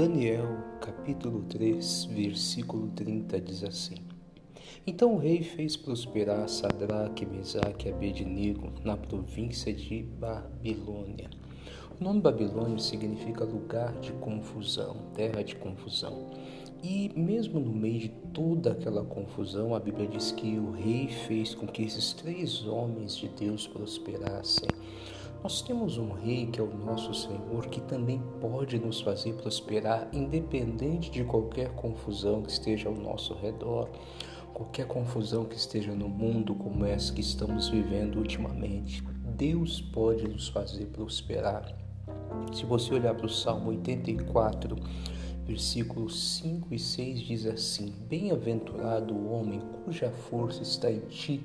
[0.00, 3.96] Daniel, capítulo 3, versículo 30 diz assim:
[4.86, 11.28] Então o rei fez prosperar Sadraque, Mesaque e Abednego na província de Babilônia.
[12.00, 16.28] O nome Babilônia significa lugar de confusão, terra de confusão.
[16.82, 21.54] E mesmo no meio de toda aquela confusão, a Bíblia diz que o rei fez
[21.54, 24.70] com que esses três homens de Deus prosperassem.
[25.42, 30.06] Nós temos um Rei que é o nosso Senhor, que também pode nos fazer prosperar,
[30.12, 33.88] independente de qualquer confusão que esteja ao nosso redor,
[34.52, 39.02] qualquer confusão que esteja no mundo como essa que estamos vivendo ultimamente.
[39.34, 41.74] Deus pode nos fazer prosperar.
[42.52, 44.76] Se você olhar para o Salmo 84,
[45.46, 51.42] versículos 5 e 6 diz assim: Bem-aventurado o homem cuja força está em ti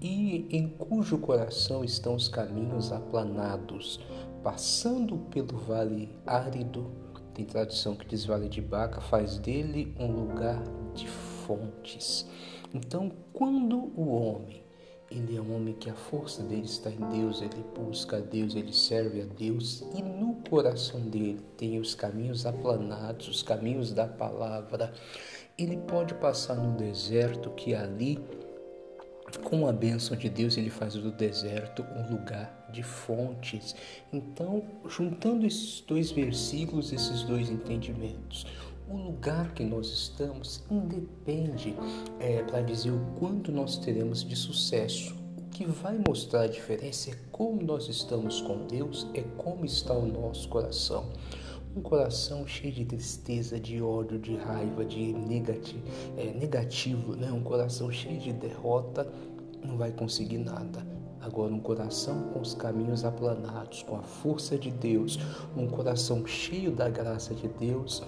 [0.00, 4.00] e em cujo coração estão os caminhos aplanados,
[4.42, 6.90] passando pelo vale árido,
[7.34, 10.62] tem tradução que diz vale de Baca, faz dele um lugar
[10.94, 12.26] de fontes.
[12.74, 14.62] Então, quando o homem,
[15.10, 18.54] ele é um homem que a força dele está em Deus, ele busca a Deus,
[18.54, 24.06] ele serve a Deus e no coração dele tem os caminhos aplanados, os caminhos da
[24.06, 24.92] palavra.
[25.56, 28.18] Ele pode passar no deserto que ali
[29.36, 33.74] com a bênção de Deus, ele faz do deserto um lugar de fontes.
[34.12, 38.46] Então, juntando esses dois versículos, esses dois entendimentos,
[38.88, 41.76] o lugar que nós estamos independe
[42.18, 45.14] é, para dizer o quanto nós teremos de sucesso.
[45.36, 49.92] O que vai mostrar a diferença é como nós estamos com Deus, é como está
[49.92, 51.12] o nosso coração.
[51.78, 55.80] Um coração cheio de tristeza, de ódio, de raiva, de negativo,
[56.16, 57.30] é, negativo né?
[57.30, 59.08] um coração cheio de derrota,
[59.64, 60.84] não vai conseguir nada.
[61.20, 65.20] Agora, um coração com os caminhos aplanados, com a força de Deus,
[65.56, 68.02] um coração cheio da graça de Deus,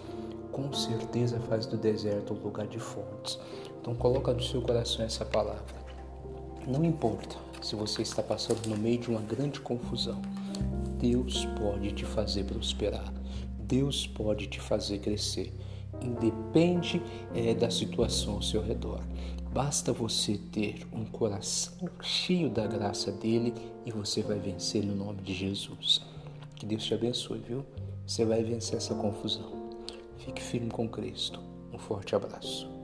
[0.50, 3.38] com certeza faz do deserto um lugar de fontes.
[3.81, 5.76] Então, coloca no seu coração essa palavra.
[6.66, 10.20] Não importa se você está passando no meio de uma grande confusão,
[10.98, 13.20] Deus pode te fazer prosperar.
[13.70, 15.53] Deus pode te fazer crescer.
[16.03, 17.00] Independe
[17.32, 19.00] é, da situação ao seu redor.
[19.53, 23.54] Basta você ter um coração cheio da graça dele
[23.86, 26.03] e você vai vencer no nome de Jesus.
[26.56, 27.64] Que Deus te abençoe, viu?
[28.06, 29.53] Você vai vencer essa confusão.
[30.19, 31.41] Fique firme com Cristo.
[31.72, 32.79] Um forte abraço.